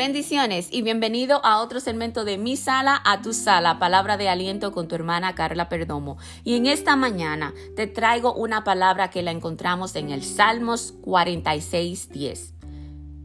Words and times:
Bendiciones 0.00 0.68
y 0.70 0.80
bienvenido 0.80 1.44
a 1.44 1.60
otro 1.60 1.78
segmento 1.78 2.24
de 2.24 2.38
Mi 2.38 2.56
Sala 2.56 3.02
a 3.04 3.20
Tu 3.20 3.34
Sala, 3.34 3.78
palabra 3.78 4.16
de 4.16 4.30
aliento 4.30 4.72
con 4.72 4.88
tu 4.88 4.94
hermana 4.94 5.34
Carla 5.34 5.68
Perdomo. 5.68 6.16
Y 6.42 6.54
en 6.54 6.64
esta 6.64 6.96
mañana 6.96 7.52
te 7.76 7.86
traigo 7.86 8.32
una 8.32 8.64
palabra 8.64 9.10
que 9.10 9.20
la 9.22 9.30
encontramos 9.30 9.94
en 9.96 10.08
el 10.08 10.24
Salmos 10.24 10.94
46, 11.02 12.08
10. 12.08 12.54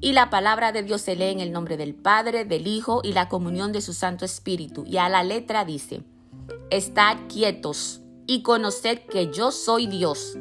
Y 0.01 0.11
la 0.11 0.29
palabra 0.29 0.73
de 0.73 0.83
Dios 0.83 0.99
se 0.99 1.15
lee 1.15 1.29
en 1.29 1.39
el 1.39 1.53
nombre 1.53 1.77
del 1.77 1.95
Padre, 1.95 2.43
del 2.43 2.67
Hijo 2.67 2.99
y 3.05 3.13
la 3.13 3.29
comunión 3.29 3.71
de 3.71 3.79
su 3.79 3.93
Santo 3.93 4.25
Espíritu. 4.25 4.83
Y 4.85 4.97
a 4.97 5.07
la 5.07 5.23
letra 5.23 5.63
dice, 5.63 6.03
Estad 6.71 7.19
quietos 7.29 8.01
y 8.27 8.41
conoced 8.41 8.99
que 9.09 9.31
yo 9.31 9.51
soy 9.51 9.87
Dios. 9.87 10.37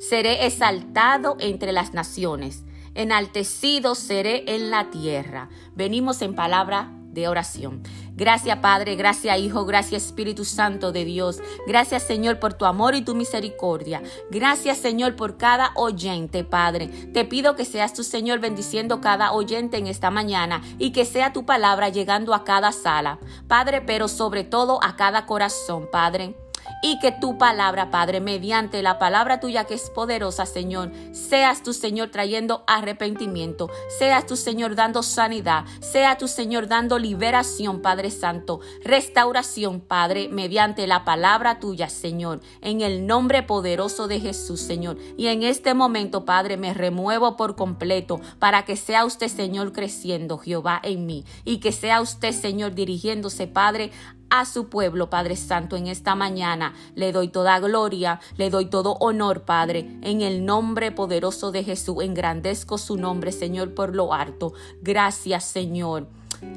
Seré 0.00 0.44
exaltado 0.44 1.36
entre 1.38 1.70
las 1.70 1.94
naciones 1.94 2.64
enaltecido 2.94 3.94
seré 3.94 4.54
en 4.54 4.70
la 4.70 4.90
tierra. 4.90 5.48
Venimos 5.74 6.22
en 6.22 6.34
palabra 6.34 6.92
de 7.12 7.28
oración. 7.28 7.82
Gracias 8.14 8.58
Padre, 8.58 8.96
gracias 8.96 9.38
Hijo, 9.38 9.64
gracias 9.64 10.04
Espíritu 10.06 10.44
Santo 10.44 10.92
de 10.92 11.04
Dios. 11.04 11.40
Gracias 11.66 12.02
Señor 12.02 12.38
por 12.38 12.54
tu 12.54 12.64
amor 12.64 12.94
y 12.94 13.02
tu 13.02 13.14
misericordia. 13.14 14.02
Gracias 14.30 14.78
Señor 14.78 15.16
por 15.16 15.36
cada 15.36 15.72
oyente, 15.74 16.44
Padre. 16.44 16.88
Te 16.88 17.24
pido 17.24 17.56
que 17.56 17.64
seas 17.64 17.94
tu 17.94 18.04
Señor 18.04 18.40
bendiciendo 18.40 19.00
cada 19.00 19.32
oyente 19.32 19.78
en 19.78 19.86
esta 19.86 20.10
mañana 20.10 20.62
y 20.78 20.90
que 20.92 21.04
sea 21.04 21.32
tu 21.32 21.44
palabra 21.44 21.88
llegando 21.88 22.34
a 22.34 22.44
cada 22.44 22.72
sala. 22.72 23.18
Padre, 23.46 23.80
pero 23.80 24.08
sobre 24.08 24.44
todo 24.44 24.82
a 24.82 24.96
cada 24.96 25.26
corazón, 25.26 25.88
Padre 25.90 26.34
y 26.82 26.98
que 26.98 27.12
tu 27.12 27.38
palabra, 27.38 27.90
Padre, 27.90 28.20
mediante 28.20 28.82
la 28.82 28.98
palabra 28.98 29.40
tuya 29.40 29.64
que 29.64 29.74
es 29.74 29.90
poderosa, 29.90 30.46
Señor, 30.46 30.92
seas 31.12 31.62
tu 31.62 31.72
Señor 31.72 32.10
trayendo 32.10 32.64
arrepentimiento, 32.66 33.70
seas 33.98 34.26
tu 34.26 34.36
Señor 34.36 34.74
dando 34.74 35.02
sanidad, 35.02 35.64
sea 35.80 36.18
tu 36.18 36.28
Señor 36.28 36.68
dando 36.68 36.98
liberación, 36.98 37.82
Padre 37.82 38.10
Santo, 38.10 38.60
restauración, 38.84 39.80
Padre, 39.80 40.28
mediante 40.28 40.86
la 40.86 41.04
palabra 41.04 41.58
tuya, 41.58 41.88
Señor, 41.88 42.40
en 42.60 42.80
el 42.80 43.06
nombre 43.06 43.42
poderoso 43.42 44.08
de 44.08 44.20
Jesús, 44.20 44.60
Señor. 44.60 44.98
Y 45.16 45.28
en 45.28 45.42
este 45.42 45.74
momento, 45.74 46.24
Padre, 46.24 46.56
me 46.56 46.74
remuevo 46.74 47.36
por 47.36 47.56
completo 47.56 48.20
para 48.38 48.64
que 48.64 48.76
sea 48.76 49.04
usted, 49.04 49.28
Señor, 49.28 49.72
creciendo, 49.72 50.38
Jehová, 50.38 50.80
en 50.82 51.06
mí, 51.06 51.24
y 51.44 51.58
que 51.58 51.72
sea 51.72 52.00
usted, 52.00 52.32
Señor, 52.32 52.74
dirigiéndose, 52.74 53.46
Padre, 53.46 53.90
a 54.30 54.44
su 54.44 54.68
pueblo, 54.68 55.10
Padre 55.10 55.36
Santo, 55.36 55.76
en 55.76 55.86
esta 55.86 56.14
mañana. 56.14 56.74
Le 56.94 57.12
doy 57.12 57.28
toda 57.28 57.58
gloria, 57.60 58.20
le 58.36 58.50
doy 58.50 58.66
todo 58.66 58.94
honor, 59.00 59.42
Padre, 59.42 59.98
en 60.02 60.20
el 60.20 60.44
nombre 60.44 60.92
poderoso 60.92 61.52
de 61.52 61.64
Jesús. 61.64 62.02
Engrandezco 62.02 62.78
su 62.78 62.96
nombre, 62.96 63.32
Señor, 63.32 63.74
por 63.74 63.94
lo 63.94 64.14
alto. 64.14 64.52
Gracias, 64.82 65.44
Señor. 65.44 66.08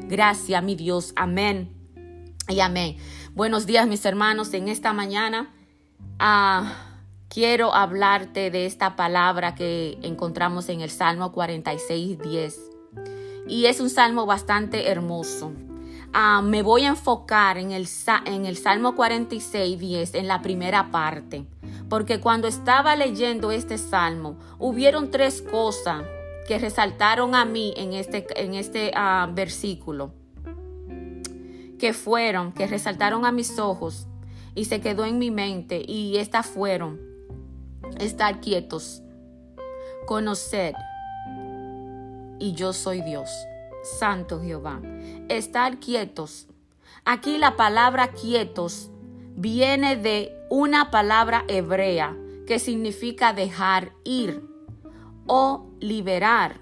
Gracias, 0.08 0.64
mi 0.64 0.76
Dios. 0.76 1.14
Amén. 1.16 1.74
Y 2.48 2.60
amén. 2.60 2.98
Buenos 3.34 3.66
días, 3.66 3.88
mis 3.88 4.06
hermanos. 4.06 4.54
En 4.54 4.68
esta 4.68 4.94
mañana 4.94 5.54
ah, 6.20 6.74
quiero 7.30 7.74
hablarte 7.74 8.52
de 8.52 8.66
esta 8.66 8.96
palabra 8.96 9.56
que 9.56 9.98
encontramos 10.02 10.70
en 10.70 10.82
el 10.82 10.90
Salmo 10.90 11.32
46, 11.32 12.20
10. 12.20 12.60
Y 13.48 13.66
es 13.66 13.80
un 13.80 13.90
salmo 13.90 14.26
bastante 14.26 14.90
hermoso. 14.90 15.52
Ah, 16.14 16.42
me 16.42 16.62
voy 16.62 16.84
a 16.84 16.90
enfocar 16.90 17.58
en 17.58 17.72
el, 17.72 17.88
en 18.26 18.45
el 18.45 18.58
Salmo 18.58 18.95
46, 18.95 19.80
10, 19.80 20.16
en 20.16 20.28
la 20.28 20.42
primera 20.42 20.92
parte. 20.92 21.45
Porque 21.90 22.20
cuando 22.20 22.48
estaba 22.48 22.95
leyendo 22.95 23.52
este 23.52 23.78
salmo, 23.78 24.38
hubieron 24.59 25.09
tres 25.09 25.42
cosas 25.42 26.03
que 26.48 26.59
resaltaron 26.59 27.34
a 27.34 27.45
mí 27.45 27.73
en 27.78 27.94
este, 27.94 28.26
en 28.36 28.56
este 28.56 28.92
ah, 28.94 29.30
versículo. 29.34 30.14
Que 31.80 31.94
fueron, 31.94 32.52
que 32.52 32.68
resaltaron 32.68 33.25
a 33.25 33.31
mis 33.31 33.57
ojos 33.57 34.07
y 34.53 34.66
se 34.66 34.81
quedó 34.81 35.06
en 35.06 35.18
mi 35.18 35.31
mente. 35.31 35.81
Y 35.88 36.18
estas 36.18 36.46
fueron, 36.46 37.00
estar 38.00 38.41
quietos, 38.41 39.02
conocer 40.06 40.75
y 42.38 42.53
yo 42.53 42.74
soy 42.74 43.02
Dios. 43.02 43.30
Santo 43.84 44.42
Jehová. 44.42 44.81
Estar 45.30 45.80
quietos. 45.80 46.47
Aquí 47.06 47.38
la 47.38 47.56
palabra 47.56 48.12
quietos 48.12 48.92
viene 49.36 49.96
de 49.96 50.36
una 50.50 50.92
palabra 50.92 51.46
hebrea 51.47 52.16
que 52.46 52.59
significa 52.59 53.34
dejar 53.34 53.94
ir 54.03 54.44
o 55.28 55.69
liberar. 55.80 56.59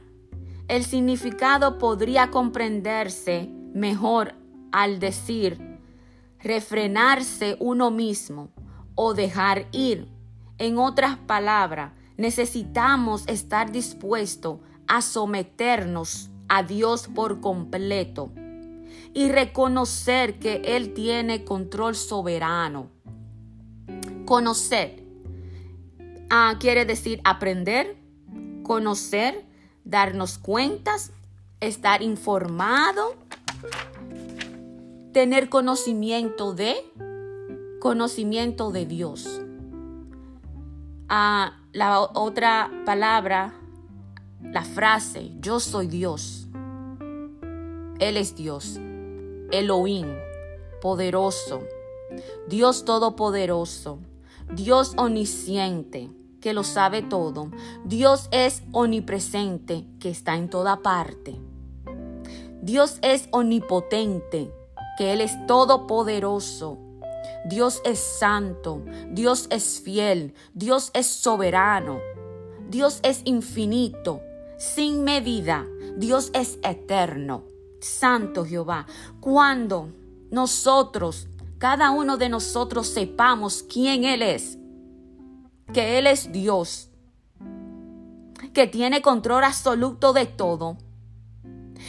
El 0.67 0.85
significado 0.85 1.77
podría 1.77 2.29
comprenderse 2.29 3.49
mejor 3.73 4.35
al 4.71 4.99
decir 4.99 5.79
refrenarse 6.41 7.57
uno 7.59 7.91
mismo 7.91 8.49
o 8.95 9.13
dejar 9.13 9.67
ir. 9.71 10.07
En 10.57 10.77
otras 10.77 11.17
palabras, 11.17 11.93
necesitamos 12.17 13.27
estar 13.27 13.71
dispuestos 13.71 14.59
a 14.87 15.01
someternos 15.01 16.29
a 16.49 16.63
Dios 16.63 17.07
por 17.07 17.39
completo 17.39 18.31
y 19.13 19.29
reconocer 19.29 20.39
que 20.39 20.61
Él 20.65 20.93
tiene 20.93 21.45
control 21.45 21.95
soberano. 21.95 22.89
Conocer 24.25 24.99
ah, 26.29 26.55
quiere 26.59 26.85
decir 26.85 27.21
aprender, 27.23 27.97
conocer, 28.63 29.45
darnos 29.83 30.37
cuentas, 30.37 31.11
estar 31.59 32.01
informado, 32.01 33.15
tener 35.11 35.49
conocimiento 35.49 36.53
de, 36.53 36.75
conocimiento 37.79 38.71
de 38.71 38.85
Dios. 38.85 39.41
Ah, 41.07 41.57
la 41.73 41.99
otra 41.99 42.71
palabra 42.85 43.58
la 44.41 44.63
frase 44.63 45.31
yo 45.39 45.59
soy 45.59 45.87
Dios. 45.87 46.47
Él 47.99 48.17
es 48.17 48.35
Dios. 48.35 48.79
Elohim, 49.51 50.07
poderoso. 50.81 51.61
Dios 52.47 52.85
todopoderoso. 52.85 53.99
Dios 54.51 54.93
omnisciente, 54.97 56.09
que 56.41 56.53
lo 56.53 56.63
sabe 56.63 57.01
todo. 57.03 57.51
Dios 57.83 58.29
es 58.31 58.63
omnipresente, 58.71 59.85
que 59.99 60.09
está 60.09 60.35
en 60.35 60.49
toda 60.49 60.81
parte. 60.81 61.35
Dios 62.61 62.99
es 63.01 63.29
omnipotente, 63.31 64.51
que 64.97 65.13
Él 65.13 65.21
es 65.21 65.45
todopoderoso. 65.45 66.79
Dios 67.45 67.81
es 67.85 67.99
santo, 67.99 68.83
Dios 69.11 69.47
es 69.49 69.81
fiel, 69.81 70.33
Dios 70.53 70.91
es 70.93 71.07
soberano, 71.07 71.99
Dios 72.69 72.99
es 73.01 73.21
infinito, 73.23 74.21
sin 74.59 75.03
medida. 75.03 75.65
Dios 75.97 76.29
es 76.33 76.59
eterno. 76.63 77.45
Santo 77.81 78.45
Jehová. 78.45 78.85
Cuando 79.19 79.89
nosotros, 80.29 81.27
cada 81.57 81.91
uno 81.91 82.17
de 82.17 82.29
nosotros 82.29 82.87
sepamos 82.87 83.63
quién 83.63 84.03
Él 84.03 84.21
es, 84.21 84.57
que 85.73 85.97
Él 85.97 86.07
es 86.07 86.31
Dios, 86.31 86.89
que 88.53 88.67
tiene 88.67 89.01
control 89.01 89.43
absoluto 89.45 90.13
de 90.13 90.25
todo, 90.25 90.77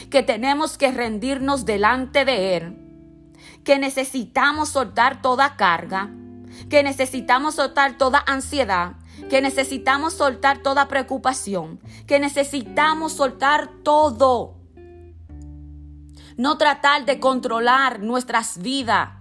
que 0.09 0.23
tenemos 0.23 0.77
que 0.77 0.91
rendirnos 0.91 1.65
delante 1.65 2.25
de 2.25 2.55
Él, 2.57 2.77
que 3.63 3.77
necesitamos 3.79 4.69
soltar 4.69 5.21
toda 5.21 5.57
carga, 5.57 6.09
que 6.69 6.83
necesitamos 6.83 7.55
soltar 7.55 7.97
toda 7.97 8.23
ansiedad, 8.25 8.93
que 9.31 9.41
necesitamos 9.41 10.11
soltar 10.11 10.61
toda 10.61 10.89
preocupación, 10.89 11.79
que 12.05 12.19
necesitamos 12.19 13.13
soltar 13.13 13.69
todo. 13.81 14.55
No 16.35 16.57
tratar 16.57 17.05
de 17.05 17.21
controlar 17.21 18.01
nuestras 18.01 18.57
vidas, 18.61 19.11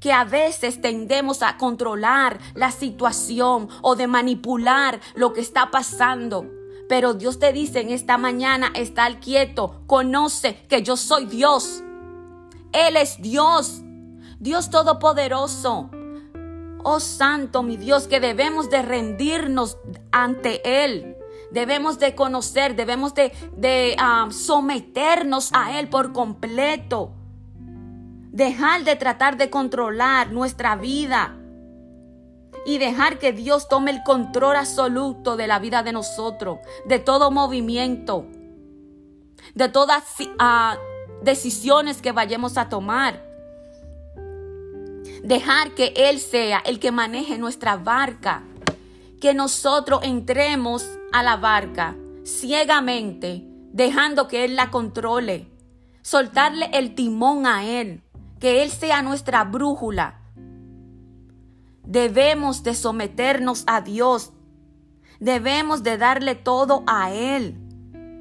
que 0.00 0.12
a 0.12 0.24
veces 0.24 0.80
tendemos 0.80 1.44
a 1.44 1.58
controlar 1.58 2.40
la 2.54 2.72
situación 2.72 3.68
o 3.82 3.94
de 3.94 4.08
manipular 4.08 4.98
lo 5.14 5.32
que 5.32 5.42
está 5.42 5.70
pasando. 5.70 6.50
Pero 6.88 7.14
Dios 7.14 7.38
te 7.38 7.52
dice 7.52 7.82
en 7.82 7.90
esta 7.90 8.18
mañana, 8.18 8.72
estar 8.74 9.20
quieto, 9.20 9.80
conoce 9.86 10.66
que 10.68 10.82
yo 10.82 10.96
soy 10.96 11.26
Dios. 11.26 11.84
Él 12.72 12.96
es 12.96 13.22
Dios, 13.22 13.82
Dios 14.40 14.70
Todopoderoso. 14.70 15.90
Oh 16.82 17.00
Santo, 17.00 17.62
mi 17.62 17.76
Dios, 17.76 18.06
que 18.06 18.20
debemos 18.20 18.70
de 18.70 18.82
rendirnos 18.82 19.78
ante 20.12 20.84
Él. 20.84 21.16
Debemos 21.50 21.98
de 21.98 22.14
conocer, 22.14 22.76
debemos 22.76 23.14
de, 23.14 23.96
ah, 23.98 24.28
someternos 24.30 25.50
a 25.52 25.78
Él 25.78 25.88
por 25.88 26.12
completo. 26.12 27.12
Dejar 28.30 28.84
de 28.84 28.96
tratar 28.96 29.36
de 29.36 29.50
controlar 29.50 30.30
nuestra 30.32 30.76
vida 30.76 31.36
y 32.66 32.78
dejar 32.78 33.18
que 33.18 33.32
Dios 33.32 33.68
tome 33.68 33.92
el 33.92 34.02
control 34.02 34.56
absoluto 34.56 35.36
de 35.36 35.46
la 35.46 35.58
vida 35.58 35.82
de 35.82 35.92
nosotros, 35.92 36.58
de 36.84 36.98
todo 36.98 37.30
movimiento. 37.30 38.26
de 39.54 39.68
todas 39.68 40.02
uh, 40.20 40.76
decisiones 41.22 42.02
que 42.02 42.12
vayamos 42.12 42.58
a 42.58 42.68
tomar. 42.68 43.25
Dejar 45.26 45.72
que 45.72 45.92
Él 45.96 46.20
sea 46.20 46.62
el 46.64 46.78
que 46.78 46.92
maneje 46.92 47.36
nuestra 47.36 47.76
barca. 47.76 48.44
Que 49.20 49.34
nosotros 49.34 50.04
entremos 50.04 50.88
a 51.12 51.24
la 51.24 51.36
barca 51.36 51.96
ciegamente, 52.24 53.42
dejando 53.72 54.28
que 54.28 54.44
Él 54.44 54.54
la 54.54 54.70
controle. 54.70 55.50
Soltarle 56.02 56.70
el 56.72 56.94
timón 56.94 57.44
a 57.44 57.64
Él. 57.64 58.04
Que 58.38 58.62
Él 58.62 58.70
sea 58.70 59.02
nuestra 59.02 59.42
brújula. 59.42 60.20
Debemos 61.82 62.62
de 62.62 62.76
someternos 62.76 63.64
a 63.66 63.80
Dios. 63.80 64.32
Debemos 65.18 65.82
de 65.82 65.98
darle 65.98 66.36
todo 66.36 66.84
a 66.86 67.12
Él. 67.12 67.58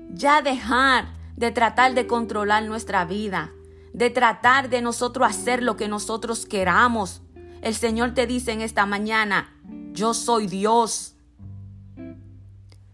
Ya 0.10 0.42
dejar 0.42 1.13
de 1.36 1.51
tratar 1.51 1.94
de 1.94 2.08
controlar 2.08 2.63
nuestra 2.63 3.06
vida, 3.06 3.51
de 3.95 4.09
tratar 4.09 4.69
de 4.69 4.81
nosotros 4.81 5.25
hacer 5.25 5.63
lo 5.63 5.77
que 5.77 5.88
nosotros 5.88 6.45
queramos. 6.45 7.21
El 7.62 7.74
Señor 7.75 8.13
te 8.13 8.27
dice 8.27 8.51
en 8.51 8.59
esta 8.59 8.86
mañana, 8.86 9.53
yo 9.94 10.13
soy 10.13 10.47
Dios. 10.47 11.15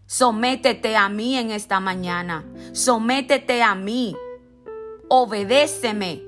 Sométete 0.06 0.96
a 0.96 1.08
mí 1.08 1.36
en 1.36 1.50
esta 1.50 1.80
mañana. 1.80 2.44
Sométete 2.72 3.64
a 3.64 3.74
mí. 3.74 4.14
Obedéceme. 5.08 6.22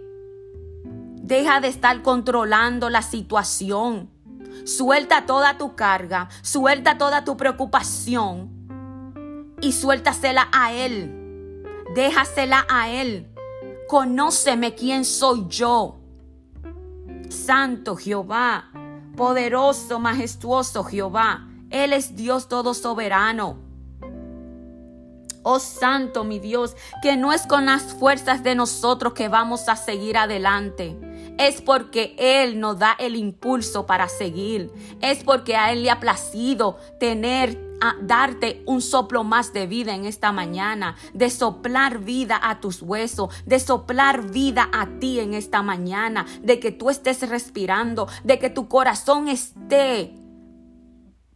Deja 1.23 1.61
de 1.61 1.69
estar 1.69 2.03
controlando 2.03 2.91
la 2.91 3.03
situación. 3.03 4.11
Suelta 4.65 5.25
toda 5.25 5.57
tu 5.57 5.77
carga, 5.77 6.29
suelta 6.43 6.99
toda 6.99 7.25
tu 7.25 7.37
preocupación 7.37 8.51
y 9.61 9.73
suéltasela 9.73 10.49
a 10.53 10.73
Él. 10.73 11.63
Déjasela 11.95 12.67
a 12.69 12.91
Él. 12.91 13.34
Conóceme 13.95 14.75
quién 14.75 15.05
soy 15.05 15.47
yo. 15.49 16.01
Santo 17.29 17.95
Jehová, 17.95 18.73
poderoso, 19.17 20.01
majestuoso 20.01 20.83
Jehová. 20.83 21.47
Él 21.71 21.93
es 21.93 22.17
Dios 22.17 22.49
todo 22.49 22.75
soberano. 22.75 23.64
Oh 25.45 25.61
Santo, 25.61 26.25
mi 26.25 26.39
Dios, 26.39 26.75
que 27.03 27.17
no 27.17 27.33
es 27.33 27.47
con 27.47 27.67
las 27.67 27.95
fuerzas 27.95 28.43
de 28.43 28.55
nosotros 28.55 29.13
que 29.13 29.29
vamos 29.29 29.69
a 29.69 29.77
seguir 29.77 30.17
adelante. 30.17 30.99
Es 31.39 31.61
porque 31.61 32.17
Él 32.19 32.59
nos 32.59 32.79
da 32.79 32.97
el 32.99 33.15
impulso 33.15 33.87
para 33.87 34.09
seguir. 34.09 34.73
Es 35.03 35.23
porque 35.23 35.55
a 35.55 35.71
Él 35.71 35.83
le 35.83 35.91
ha 35.91 36.01
placido 36.01 36.79
tener 36.99 37.63
darte 38.01 38.63
un 38.67 38.81
soplo 38.81 39.25
más 39.25 39.53
de 39.53 39.67
vida 39.67 39.95
en 39.95 40.07
esta 40.07 40.33
mañana, 40.33 40.97
de 41.13 41.29
soplar 41.29 41.99
vida 41.99 42.41
a 42.43 42.61
tus 42.61 42.81
huesos, 42.81 43.29
de 43.45 43.61
soplar 43.61 44.31
vida 44.31 44.71
a 44.73 44.87
ti 44.99 45.21
en 45.21 45.35
esta 45.35 45.63
mañana, 45.63 46.25
de 46.41 46.61
que 46.61 46.73
tú 46.73 46.89
estés 46.89 47.29
respirando, 47.29 48.09
de 48.23 48.39
que 48.39 48.49
tu 48.49 48.69
corazón 48.69 49.29
esté 49.29 50.15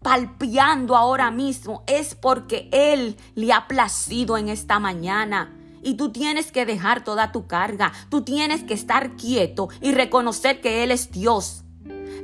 palpeando 0.02 0.96
ahora 0.96 1.30
mismo, 1.30 1.82
es 1.86 2.14
porque 2.14 2.68
Él 2.72 3.16
le 3.34 3.52
ha 3.52 3.66
placido 3.68 4.36
en 4.36 4.48
esta 4.48 4.78
mañana. 4.78 5.54
Y 5.82 5.94
tú 5.94 6.10
tienes 6.10 6.50
que 6.50 6.66
dejar 6.66 7.04
toda 7.04 7.32
tu 7.32 7.46
carga, 7.46 7.92
tú 8.08 8.22
tienes 8.22 8.64
que 8.64 8.74
estar 8.74 9.16
quieto 9.16 9.68
y 9.80 9.92
reconocer 9.92 10.60
que 10.60 10.82
Él 10.82 10.90
es 10.90 11.10
Dios. 11.10 11.64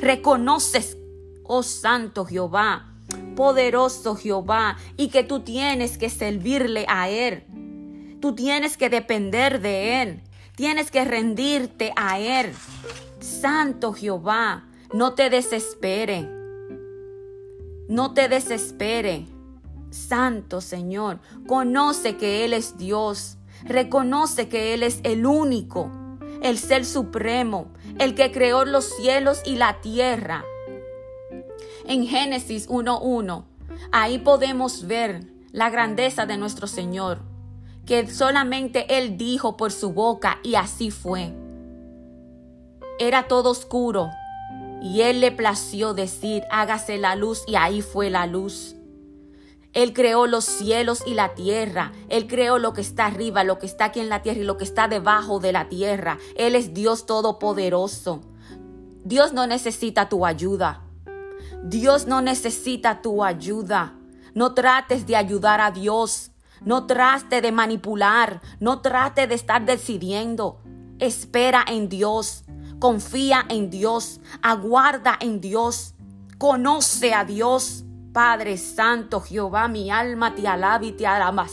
Reconoces, 0.01 0.99
oh 1.45 1.63
Santo 1.63 2.25
Jehová, 2.25 2.93
poderoso 3.37 4.17
Jehová, 4.17 4.77
y 4.97 5.09
que 5.09 5.23
tú 5.23 5.41
tienes 5.41 5.99
que 5.99 6.11
servirle 6.11 6.85
a 6.89 7.09
Él. 7.09 7.45
Tú 8.21 8.35
tienes 8.35 8.77
que 8.77 8.89
depender 8.89 9.61
de 9.61 10.03
Él. 10.03 10.23
Tienes 10.57 10.91
que 10.91 11.05
rendirte 11.05 11.93
a 11.97 12.19
Él. 12.21 12.53
Santo 13.21 13.93
Jehová, 13.93 14.65
no 14.93 15.15
te 15.15 15.29
desespere. 15.29 16.44
No 17.89 18.15
te 18.15 18.29
desespere. 18.29 19.27
Santo 19.91 20.61
Señor, 20.61 21.21
conoce 21.47 22.17
que 22.17 22.45
Él 22.45 22.53
es 22.53 22.77
Dios. 22.77 23.39
Reconoce 23.65 24.49
que 24.49 24.75
Él 24.75 24.83
es 24.83 25.01
el 25.05 25.27
único, 25.27 25.91
el 26.43 26.59
ser 26.59 26.85
supremo, 26.85 27.69
el 27.99 28.15
que 28.15 28.33
creó 28.33 28.65
los 28.65 28.85
cielos 28.97 29.43
y 29.47 29.57
la 29.57 29.81
tierra 29.81 30.45
en 31.87 32.07
Génesis 32.07 32.69
1.1. 32.69 33.45
Ahí 33.93 34.19
podemos 34.19 34.87
ver 34.87 35.27
la 35.53 35.71
grandeza 35.71 36.27
de 36.27 36.37
nuestro 36.37 36.67
Señor, 36.67 37.21
que 37.87 38.09
solamente 38.11 38.99
Él 38.99 39.17
dijo 39.17 39.57
por 39.57 39.73
su 39.73 39.93
boca 39.93 40.39
y 40.43 40.55
así 40.55 40.91
fue. 40.91 41.33
Era 42.99 43.29
todo 43.29 43.51
oscuro 43.51 44.11
y 44.85 45.01
Él 45.01 45.23
le 45.23 45.33
plació 45.33 45.95
decir, 45.95 46.43
hágase 46.51 46.99
la 46.99 47.17
luz 47.17 47.43
y 47.47 47.55
ahí 47.55 47.81
fue 47.81 48.11
la 48.11 48.27
luz. 48.27 48.77
Él 49.73 49.95
creó 49.95 50.27
los 50.27 50.45
cielos 50.45 51.03
y 51.07 51.15
la 51.15 51.35
tierra. 51.35 51.91
Él 52.11 52.27
creó 52.27 52.59
lo 52.59 52.75
que 52.75 52.83
está 52.83 53.07
arriba, 53.07 53.45
lo 53.45 53.59
que 53.59 53.65
está 53.65 53.87
aquí 53.87 54.01
en 54.01 54.11
la 54.11 54.21
tierra 54.21 54.41
y 54.41 54.45
lo 54.45 54.59
que 54.59 54.65
está 54.65 54.87
debajo 54.87 55.41
de 55.41 55.53
la 55.53 55.71
tierra. 55.71 56.19
Él 56.37 56.55
es 56.55 56.75
Dios 56.75 57.07
todopoderoso. 57.07 58.21
Dios 59.05 59.33
no 59.33 59.47
necesita 59.47 60.11
tu 60.11 60.27
ayuda. 60.27 60.83
Dios 61.63 62.07
no 62.07 62.21
necesita 62.21 63.01
tu 63.01 63.25
ayuda. 63.25 63.95
No 64.35 64.53
trates 64.53 65.07
de 65.07 65.17
ayudar 65.17 65.63
a 65.63 65.71
Dios. 65.71 66.31
No 66.61 66.85
trate 66.85 67.41
de 67.41 67.53
manipular. 67.53 68.43
No 68.61 68.83
trate 68.83 69.27
de 69.27 69.35
estar 69.35 69.65
decidiendo. 69.65 70.61
Espera 70.99 71.65
en 71.67 71.89
Dios. 71.89 72.44
Confía 72.85 73.47
en 73.49 73.71
Dios. 73.71 74.21
Aguarda 74.43 75.17
en 75.19 75.41
Dios. 75.41 75.95
Conoce 76.37 77.15
a 77.15 77.25
Dios. 77.25 77.83
Padre 78.13 78.59
Santo, 78.59 79.23
Jehová, 79.23 79.69
mi 79.69 79.91
alma 79.91 80.35
te 80.35 80.47
alaba 80.47 80.85
y 80.85 80.93
te 80.93 81.07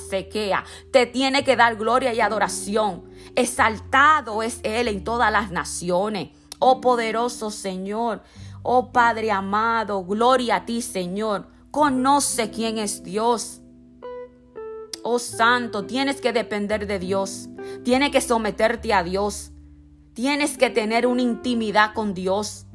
sequea. 0.09 0.65
Te 0.91 1.05
tiene 1.05 1.45
que 1.45 1.55
dar 1.55 1.77
gloria 1.77 2.13
y 2.13 2.19
adoración. 2.19 3.05
Exaltado 3.33 4.43
es 4.43 4.59
Él 4.63 4.89
en 4.89 5.05
todas 5.05 5.31
las 5.31 5.51
naciones. 5.51 6.31
Oh 6.59 6.81
poderoso 6.81 7.49
Señor, 7.49 8.23
Oh 8.61 8.91
Padre 8.91 9.31
amado, 9.31 10.03
gloria 10.03 10.57
a 10.57 10.65
ti 10.65 10.81
Señor. 10.81 11.47
Conoce 11.71 12.51
quién 12.51 12.77
es 12.77 13.03
Dios. 13.03 13.61
Oh 15.01 15.17
Santo, 15.17 15.85
tienes 15.85 16.19
que 16.19 16.33
depender 16.33 16.87
de 16.87 16.99
Dios. 16.99 17.47
Tienes 17.85 18.11
que 18.11 18.19
someterte 18.19 18.93
a 18.93 19.01
Dios. 19.01 19.50
Tienes 20.13 20.57
que 20.57 20.69
tener 20.69 21.07
una 21.07 21.21
intimidad 21.21 21.93
con 21.93 22.13
Dios. 22.13 22.65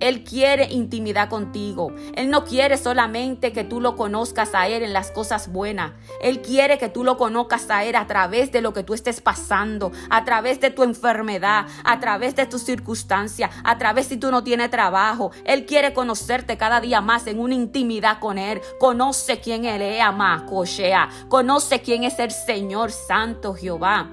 Él 0.00 0.24
quiere 0.24 0.66
intimidad 0.72 1.28
contigo. 1.28 1.92
Él 2.14 2.28
no 2.28 2.44
quiere 2.44 2.76
solamente 2.76 3.52
que 3.52 3.62
tú 3.62 3.80
lo 3.80 3.94
conozcas 3.94 4.52
a 4.52 4.66
Él 4.66 4.82
en 4.82 4.92
las 4.92 5.12
cosas 5.12 5.50
buenas. 5.50 5.92
Él 6.20 6.42
quiere 6.42 6.76
que 6.76 6.88
tú 6.88 7.04
lo 7.04 7.16
conozcas 7.16 7.70
a 7.70 7.84
Él 7.84 7.94
a 7.94 8.08
través 8.08 8.50
de 8.50 8.62
lo 8.62 8.72
que 8.72 8.82
tú 8.82 8.94
estés 8.94 9.20
pasando, 9.20 9.92
a 10.10 10.24
través 10.24 10.60
de 10.60 10.70
tu 10.70 10.82
enfermedad, 10.82 11.66
a 11.84 12.00
través 12.00 12.34
de 12.34 12.46
tus 12.46 12.62
circunstancias, 12.62 13.50
a 13.62 13.78
través 13.78 14.08
si 14.08 14.16
tú 14.16 14.32
no 14.32 14.42
tienes 14.42 14.70
trabajo. 14.70 15.30
Él 15.44 15.66
quiere 15.66 15.94
conocerte 15.94 16.58
cada 16.58 16.80
día 16.80 17.00
más 17.00 17.28
en 17.28 17.38
una 17.38 17.54
intimidad 17.54 18.18
con 18.18 18.38
Él. 18.38 18.60
Conoce 18.80 19.38
quién 19.38 19.64
Él 19.64 19.82
es, 19.82 20.00
ama, 20.00 20.44
cochea. 20.46 21.08
Conoce 21.28 21.80
quién 21.80 22.02
es 22.02 22.18
el 22.18 22.32
Señor 22.32 22.90
Santo 22.90 23.54
Jehová. 23.54 24.10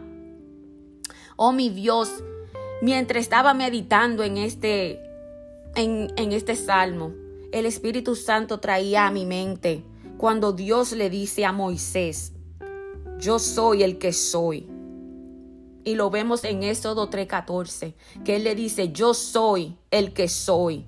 Oh 1.36 1.52
mi 1.52 1.70
Dios, 1.70 2.24
mientras 2.84 3.24
estaba 3.24 3.54
meditando 3.54 4.24
en 4.24 4.36
este 4.36 5.00
en, 5.76 6.12
este 6.34 6.58
salmo, 6.58 7.14
el 7.54 7.66
Espíritu 7.66 8.14
Santo 8.14 8.60
traía 8.60 9.08
a 9.08 9.12
mi 9.12 9.26
mente 9.26 9.86
cuando 10.18 10.52
Dios 10.52 10.92
le 10.92 11.10
dice 11.10 11.46
a 11.46 11.54
Moisés, 11.54 12.34
yo 13.20 13.40
soy 13.40 13.84
el 13.84 13.98
que 13.98 14.12
soy. 14.12 14.68
Y 15.86 15.96
lo 15.96 16.10
vemos 16.10 16.44
en 16.44 16.64
Éxodo 16.64 17.10
3:14, 17.10 17.96
que 18.26 18.36
Él 18.36 18.44
le 18.44 18.54
dice, 18.54 18.92
yo 18.92 19.14
soy 19.14 19.78
el 19.90 20.14
que 20.14 20.28
soy. 20.28 20.86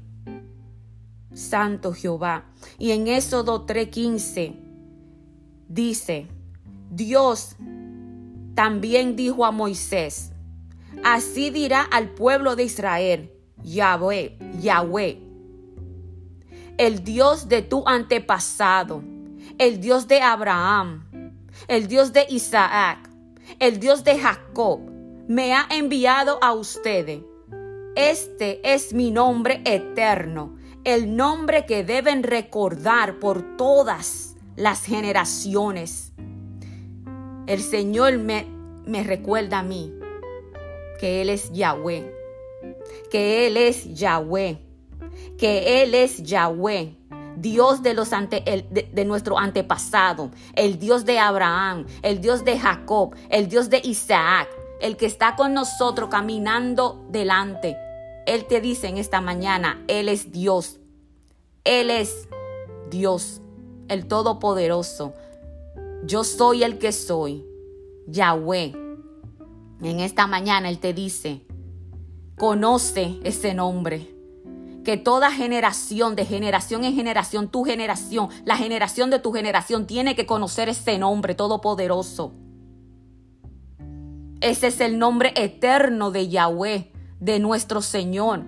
Santo 1.34 1.94
Jehová. 1.94 2.46
Y 2.78 2.92
en 2.92 3.08
Éxodo 3.08 3.66
3:15 3.66 4.54
dice, 5.70 6.28
Dios 6.92 7.56
también 8.54 9.16
dijo 9.16 9.46
a 9.46 9.52
Moisés, 9.52 10.35
así 11.04 11.50
dirá 11.50 11.82
al 11.82 12.10
pueblo 12.10 12.56
de 12.56 12.64
Israel, 12.64 13.32
Yahweh, 13.64 14.38
Yahweh, 14.62 15.22
el 16.78 17.04
Dios 17.04 17.48
de 17.48 17.62
tu 17.62 17.88
antepasado, 17.88 19.04
el 19.58 19.80
Dios 19.80 20.08
de 20.08 20.22
Abraham, 20.22 21.34
el 21.68 21.88
Dios 21.88 22.14
de 22.14 22.26
Isaac, 22.30 23.10
el 23.60 23.80
Dios 23.80 24.04
de 24.04 24.20
Jacob, 24.20 24.82
me 25.28 25.54
ha 25.54 25.68
enviado 25.70 26.38
a 26.44 26.54
ustedes. 26.54 27.22
Este 27.96 28.60
es 28.74 28.94
mi 28.94 29.12
nombre 29.12 29.62
eterno, 29.66 30.58
el 30.84 31.16
nombre 31.16 31.66
que 31.66 31.84
deben 31.84 32.24
recordar 32.24 33.20
por 33.20 33.58
todas 33.58 34.36
las 34.56 34.86
generaciones. 34.86 36.12
el 37.48 37.62
Señor 37.62 38.18
me, 38.18 38.48
me 38.86 39.04
recuerda 39.04 39.60
a 39.60 39.64
mí 39.64 39.94
que 41.00 41.22
Él 41.22 41.30
es 41.30 41.52
Yahweh, 41.52 42.12
que 43.12 43.48
Él 43.48 43.58
es 43.58 43.94
Yahweh, 43.94 44.60
que 45.38 45.84
Él 45.84 45.94
es 45.94 46.24
Yahweh. 46.24 46.98
Dios 47.38 47.84
de, 47.84 47.94
los 47.94 48.14
ante, 48.14 48.40
de, 48.42 48.90
de, 48.94 49.06
nuestro 49.06 49.38
antepasado, 49.38 50.32
el 50.54 50.80
Dios 50.80 51.04
de 51.04 51.20
Abraham, 51.20 51.86
el 52.02 52.22
Dios 52.22 52.46
de 52.46 52.58
Jacob, 52.58 53.14
el 53.30 53.50
Dios 53.50 53.70
de 53.70 53.82
Isaac, 53.84 54.48
el 54.80 54.96
que 54.96 55.06
está 55.06 55.36
con 55.36 55.54
nosotros 55.54 56.10
caminando 56.10 57.06
delante. 57.10 57.76
Él 58.26 58.46
te 58.46 58.62
dice 58.62 58.88
en 58.88 58.98
esta 58.98 59.22
mañana, 59.22 59.84
Él 59.88 60.10
es 60.10 60.32
Dios. 60.32 60.80
Él 61.64 61.90
es 61.90 62.28
Dios, 62.90 63.42
el 63.88 64.08
Todopoderoso. 64.08 65.14
Yo 66.04 66.24
soy 66.24 66.64
el 66.64 66.78
que 66.78 66.92
soy, 66.92 67.46
Yahweh. 68.08 68.85
En 69.82 70.00
esta 70.00 70.28
mañana 70.28 70.70
Él 70.70 70.80
te 70.80 70.94
dice, 70.94 71.46
conoce 72.38 73.20
ese 73.24 73.54
nombre. 73.54 74.12
Que 74.84 74.98
toda 74.98 75.32
generación, 75.32 76.16
de 76.16 76.26
generación 76.26 76.84
en 76.84 76.96
generación, 76.96 77.50
tu 77.50 77.64
generación, 77.64 78.30
la 78.46 78.56
generación 78.56 79.10
de 79.10 79.18
tu 79.18 79.34
generación 79.34 79.88
tiene 79.88 80.16
que 80.16 80.28
conocer 80.28 80.70
ese 80.70 81.00
nombre 81.00 81.34
todopoderoso. 81.34 82.34
Ese 84.42 84.68
es 84.68 84.80
el 84.82 85.00
nombre 85.00 85.34
eterno 85.36 86.12
de 86.12 86.28
Yahweh, 86.28 86.92
de 87.20 87.40
nuestro 87.40 87.82
Señor. 87.82 88.44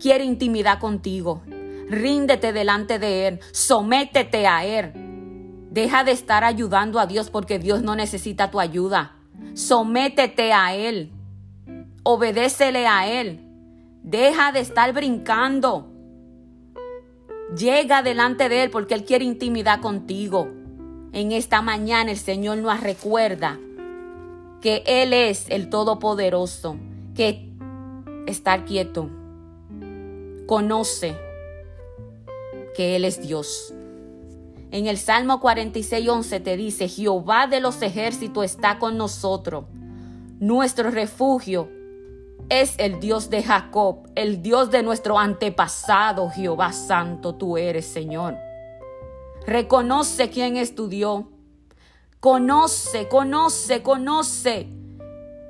Quiere 0.00 0.24
intimidad 0.24 0.80
contigo. 0.80 1.42
Ríndete 1.88 2.52
delante 2.52 2.98
de 2.98 3.28
Él. 3.28 3.40
Sométete 3.52 4.46
a 4.48 4.64
Él. 4.64 4.92
Deja 5.70 6.02
de 6.02 6.12
estar 6.12 6.42
ayudando 6.42 6.98
a 6.98 7.06
Dios 7.06 7.30
porque 7.30 7.58
Dios 7.60 7.82
no 7.82 7.94
necesita 7.94 8.50
tu 8.50 8.58
ayuda. 8.58 9.16
Sométete 9.52 10.52
a 10.52 10.74
Él. 10.74 11.10
Obedécele 12.02 12.86
a 12.86 13.06
Él. 13.08 13.40
Deja 14.02 14.52
de 14.52 14.60
estar 14.60 14.92
brincando. 14.92 15.90
Llega 17.56 18.02
delante 18.02 18.48
de 18.48 18.64
Él 18.64 18.70
porque 18.70 18.94
Él 18.94 19.04
quiere 19.04 19.24
intimidad 19.24 19.80
contigo. 19.80 20.48
En 21.12 21.30
esta 21.30 21.62
mañana 21.62 22.10
el 22.10 22.16
Señor 22.16 22.58
nos 22.58 22.80
recuerda 22.80 23.58
que 24.60 24.82
Él 24.86 25.12
es 25.12 25.46
el 25.50 25.68
Todopoderoso, 25.68 26.76
que 27.14 27.50
estar 28.26 28.64
quieto, 28.64 29.10
conoce 30.46 31.14
que 32.74 32.96
Él 32.96 33.04
es 33.04 33.20
Dios. 33.20 33.73
En 34.74 34.88
el 34.88 34.98
Salmo 34.98 35.38
46, 35.38 36.08
11 36.08 36.40
te 36.40 36.56
dice, 36.56 36.88
Jehová 36.88 37.46
de 37.46 37.60
los 37.60 37.80
ejércitos 37.80 38.44
está 38.44 38.80
con 38.80 38.98
nosotros. 38.98 39.66
Nuestro 40.40 40.90
refugio 40.90 41.70
es 42.48 42.74
el 42.78 42.98
Dios 42.98 43.30
de 43.30 43.44
Jacob, 43.44 44.10
el 44.16 44.42
Dios 44.42 44.72
de 44.72 44.82
nuestro 44.82 45.16
antepasado, 45.16 46.28
Jehová 46.28 46.72
Santo, 46.72 47.36
tú 47.36 47.56
eres, 47.56 47.86
Señor. 47.86 48.36
Reconoce 49.46 50.28
quién 50.28 50.56
es 50.56 50.74
tu 50.74 50.88
Dios. 50.88 51.22
Conoce, 52.18 53.06
conoce, 53.06 53.80
conoce. 53.80 54.66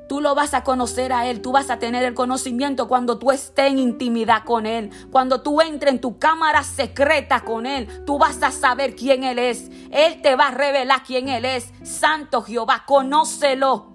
Tú 0.08 0.20
lo 0.20 0.34
vas 0.34 0.52
a 0.52 0.64
conocer 0.64 1.12
a 1.12 1.26
Él, 1.26 1.40
tú 1.40 1.52
vas 1.52 1.70
a 1.70 1.78
tener 1.78 2.04
el 2.04 2.14
conocimiento 2.14 2.88
cuando 2.88 3.18
tú 3.18 3.30
estés 3.30 3.70
en 3.70 3.78
intimidad 3.78 4.44
con 4.44 4.66
Él, 4.66 4.90
cuando 5.10 5.40
tú 5.40 5.60
entres 5.60 5.94
en 5.94 6.00
tu 6.00 6.18
cámara 6.18 6.62
secreta 6.62 7.40
con 7.40 7.64
Él, 7.66 8.04
tú 8.04 8.18
vas 8.18 8.42
a 8.42 8.50
saber 8.50 8.94
quién 8.96 9.24
Él 9.24 9.38
es. 9.38 9.70
Él 9.90 10.20
te 10.20 10.36
va 10.36 10.48
a 10.48 10.50
revelar 10.50 11.02
quién 11.04 11.28
Él 11.28 11.44
es. 11.44 11.72
Santo 11.82 12.42
Jehová, 12.42 12.84
conócelo. 12.86 13.94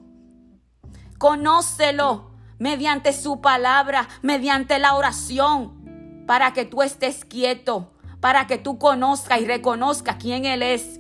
Conócelo 1.19 2.31
mediante 2.57 3.13
su 3.13 3.39
palabra, 3.41 4.07
mediante 4.21 4.79
la 4.79 4.95
oración, 4.95 6.23
para 6.25 6.53
que 6.53 6.65
tú 6.65 6.81
estés 6.81 7.23
quieto, 7.23 7.91
para 8.19 8.47
que 8.47 8.57
tú 8.57 8.77
conozcas 8.77 9.41
y 9.41 9.45
reconozcas 9.45 10.17
quién 10.19 10.45
Él 10.45 10.63
es. 10.63 10.99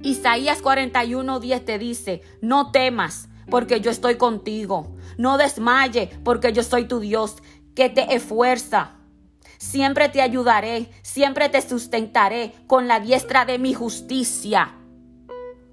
Isaías 0.00 0.62
41:10 0.62 1.64
te 1.64 1.78
dice, 1.78 2.22
no 2.40 2.72
temas, 2.72 3.28
porque 3.50 3.80
yo 3.80 3.90
estoy 3.90 4.16
contigo. 4.16 4.94
No 5.18 5.38
desmaye, 5.38 6.10
porque 6.24 6.52
yo 6.52 6.62
soy 6.62 6.86
tu 6.86 7.00
Dios, 7.00 7.36
que 7.74 7.88
te 7.88 8.14
esfuerza. 8.14 8.96
Siempre 9.58 10.08
te 10.08 10.20
ayudaré, 10.20 10.90
siempre 11.02 11.48
te 11.48 11.62
sustentaré 11.62 12.52
con 12.66 12.88
la 12.88 13.00
diestra 13.00 13.44
de 13.44 13.58
mi 13.58 13.74
justicia. 13.74 14.74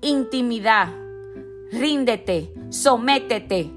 Intimidad. 0.02 0.90
Ríndete, 1.72 2.54
sométete 2.70 3.72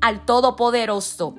al 0.00 0.26
Todopoderoso. 0.26 1.34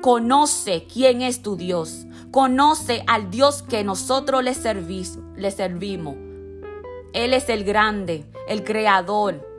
Conoce 0.00 0.86
quién 0.92 1.22
es 1.22 1.42
tu 1.42 1.56
Dios. 1.56 2.06
Conoce 2.30 3.02
al 3.06 3.30
Dios 3.30 3.62
que 3.62 3.82
nosotros 3.82 4.44
le, 4.44 4.54
le 5.36 5.50
servimos. 5.50 6.16
Él 7.12 7.32
es 7.32 7.48
el 7.48 7.64
grande, 7.64 8.30
el 8.46 8.62
creador. 8.62 9.55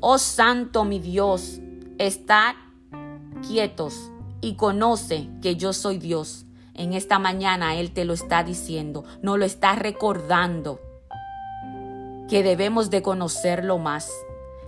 Oh 0.00 0.18
Santo 0.18 0.84
mi 0.84 0.98
Dios, 0.98 1.60
estad 1.98 2.54
quietos 3.46 4.10
y 4.40 4.54
conoce 4.54 5.30
que 5.40 5.56
yo 5.56 5.72
soy 5.72 5.98
Dios. 5.98 6.44
En 6.74 6.92
esta 6.92 7.18
mañana 7.18 7.76
Él 7.76 7.92
te 7.92 8.04
lo 8.04 8.12
está 8.12 8.44
diciendo, 8.44 9.04
no 9.22 9.38
lo 9.38 9.46
está 9.46 9.74
recordando, 9.74 10.80
que 12.28 12.42
debemos 12.42 12.90
de 12.90 13.02
conocerlo 13.02 13.78
más 13.78 14.10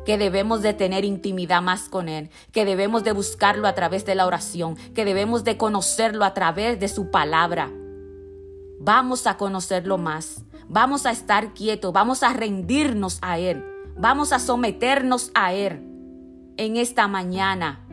que 0.08 0.16
debemos 0.16 0.62
de 0.62 0.72
tener 0.72 1.04
intimidad 1.04 1.60
más 1.60 1.90
con 1.90 2.08
Él, 2.08 2.30
que 2.50 2.64
debemos 2.64 3.04
de 3.04 3.12
buscarlo 3.12 3.68
a 3.68 3.74
través 3.74 4.06
de 4.06 4.14
la 4.14 4.24
oración, 4.24 4.74
que 4.94 5.04
debemos 5.04 5.44
de 5.44 5.58
conocerlo 5.58 6.24
a 6.24 6.32
través 6.32 6.80
de 6.80 6.88
su 6.88 7.10
palabra. 7.10 7.70
Vamos 8.80 9.26
a 9.26 9.36
conocerlo 9.36 9.98
más. 9.98 10.46
Vamos 10.66 11.04
a 11.04 11.10
estar 11.10 11.52
quietos, 11.52 11.92
vamos 11.92 12.22
a 12.22 12.32
rendirnos 12.32 13.18
a 13.20 13.38
Él, 13.38 13.62
vamos 13.98 14.32
a 14.32 14.38
someternos 14.38 15.30
a 15.34 15.52
Él 15.52 15.82
en 16.56 16.76
esta 16.76 17.08
mañana. 17.08 17.84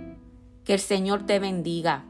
Que 0.63 0.73
el 0.73 0.79
Señor 0.79 1.25
te 1.25 1.39
bendiga. 1.39 2.05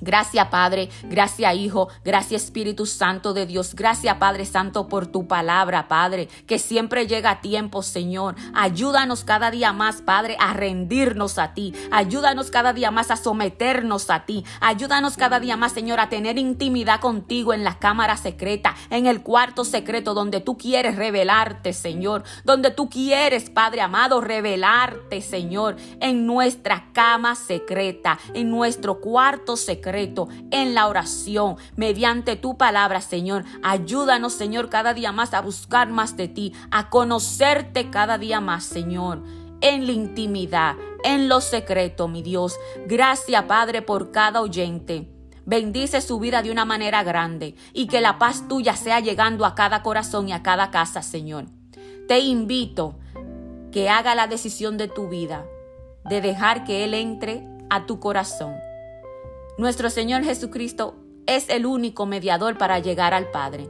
Gracias 0.00 0.48
Padre, 0.48 0.90
gracias 1.04 1.54
Hijo, 1.54 1.88
gracias 2.04 2.44
Espíritu 2.44 2.84
Santo 2.84 3.32
de 3.32 3.46
Dios, 3.46 3.74
gracias 3.74 4.16
Padre 4.16 4.44
Santo 4.44 4.88
por 4.88 5.06
tu 5.06 5.26
palabra, 5.26 5.88
Padre, 5.88 6.28
que 6.46 6.58
siempre 6.58 7.06
llega 7.06 7.30
a 7.30 7.40
tiempo, 7.40 7.82
Señor. 7.82 8.34
Ayúdanos 8.54 9.24
cada 9.24 9.50
día 9.50 9.72
más, 9.72 10.02
Padre, 10.02 10.36
a 10.38 10.52
rendirnos 10.52 11.38
a 11.38 11.54
ti. 11.54 11.74
Ayúdanos 11.90 12.50
cada 12.50 12.72
día 12.72 12.90
más 12.90 13.10
a 13.10 13.16
someternos 13.16 14.10
a 14.10 14.26
ti. 14.26 14.44
Ayúdanos 14.60 15.16
cada 15.16 15.40
día 15.40 15.56
más, 15.56 15.72
Señor, 15.72 15.98
a 15.98 16.10
tener 16.10 16.38
intimidad 16.38 17.00
contigo 17.00 17.54
en 17.54 17.64
la 17.64 17.78
cámara 17.78 18.16
secreta, 18.16 18.74
en 18.90 19.06
el 19.06 19.22
cuarto 19.22 19.64
secreto 19.64 20.12
donde 20.12 20.40
tú 20.40 20.58
quieres 20.58 20.96
revelarte, 20.96 21.72
Señor, 21.72 22.22
donde 22.44 22.70
tú 22.70 22.90
quieres, 22.90 23.48
Padre 23.48 23.80
amado, 23.80 24.20
revelarte, 24.20 25.22
Señor, 25.22 25.76
en 26.00 26.26
nuestra 26.26 26.90
cama 26.92 27.34
secreta, 27.34 28.18
en 28.34 28.50
nuestro 28.50 29.00
cuarto 29.00 29.56
secreto 29.76 30.28
en 30.50 30.74
la 30.74 30.88
oración, 30.88 31.56
mediante 31.76 32.36
tu 32.36 32.56
palabra, 32.56 33.00
Señor. 33.00 33.44
Ayúdanos, 33.62 34.32
Señor, 34.32 34.70
cada 34.70 34.94
día 34.94 35.12
más 35.12 35.34
a 35.34 35.42
buscar 35.42 35.90
más 35.90 36.16
de 36.16 36.28
ti, 36.28 36.52
a 36.70 36.88
conocerte 36.88 37.90
cada 37.90 38.18
día 38.18 38.40
más, 38.40 38.64
Señor 38.64 39.22
en 39.62 39.86
la 39.86 39.92
intimidad, 39.92 40.76
en 41.02 41.30
lo 41.30 41.40
secreto, 41.40 42.08
mi 42.08 42.22
Dios. 42.22 42.58
Gracias, 42.86 43.42
Padre, 43.44 43.80
por 43.80 44.12
cada 44.12 44.42
oyente. 44.42 45.10
Bendice 45.46 46.02
su 46.02 46.20
vida 46.20 46.42
de 46.42 46.50
una 46.50 46.66
manera 46.66 47.02
grande 47.02 47.54
y 47.72 47.86
que 47.86 48.02
la 48.02 48.18
paz 48.18 48.48
tuya 48.48 48.76
sea 48.76 49.00
llegando 49.00 49.46
a 49.46 49.54
cada 49.54 49.82
corazón 49.82 50.28
y 50.28 50.32
a 50.32 50.42
cada 50.42 50.70
casa, 50.70 51.00
Señor. 51.00 51.46
Te 52.06 52.18
invito 52.18 52.98
que 53.72 53.88
haga 53.88 54.14
la 54.14 54.26
decisión 54.26 54.76
de 54.76 54.88
tu 54.88 55.08
vida, 55.08 55.46
de 56.04 56.20
dejar 56.20 56.64
que 56.64 56.84
Él 56.84 56.92
entre 56.92 57.42
a 57.70 57.86
tu 57.86 57.98
corazón 57.98 58.65
nuestro 59.58 59.90
Señor 59.90 60.22
Jesucristo 60.22 60.96
es 61.26 61.48
el 61.48 61.66
único 61.66 62.06
mediador 62.06 62.58
para 62.58 62.78
llegar 62.78 63.14
al 63.14 63.30
Padre. 63.30 63.68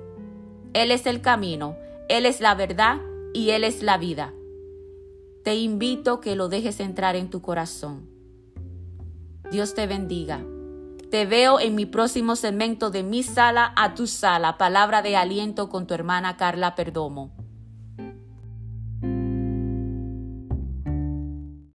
Él 0.72 0.90
es 0.90 1.06
el 1.06 1.20
camino, 1.20 1.76
Él 2.08 2.26
es 2.26 2.40
la 2.40 2.54
verdad 2.54 3.00
y 3.32 3.50
Él 3.50 3.64
es 3.64 3.82
la 3.82 3.96
vida. 3.96 4.32
Te 5.44 5.54
invito 5.54 6.20
que 6.20 6.36
lo 6.36 6.48
dejes 6.48 6.80
entrar 6.80 7.16
en 7.16 7.30
tu 7.30 7.40
corazón. 7.40 8.08
Dios 9.50 9.74
te 9.74 9.86
bendiga. 9.86 10.44
Te 11.10 11.24
veo 11.24 11.60
en 11.60 11.76
mi 11.76 11.86
próximo 11.86 12.34
segmento 12.34 12.90
de 12.90 13.04
Mi 13.04 13.22
Sala 13.22 13.72
a 13.76 13.94
tu 13.94 14.08
Sala, 14.08 14.58
palabra 14.58 15.02
de 15.02 15.16
aliento 15.16 15.68
con 15.68 15.86
tu 15.86 15.94
hermana 15.94 16.36
Carla 16.36 16.74
Perdomo. 16.74 17.45